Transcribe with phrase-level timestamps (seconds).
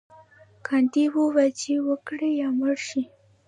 [0.67, 3.03] ګاندي وویل چې وکړئ یا مړه شئ.